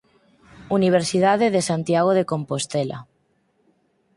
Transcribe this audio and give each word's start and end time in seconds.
Universidade 0.77 1.45
de 1.55 1.61
Santiago 1.69 2.11
de 2.17 2.27
Compostela 2.31 2.97